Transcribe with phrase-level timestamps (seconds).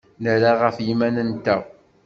[0.23, 1.61] Nerra ɣef yiman-nteɣ.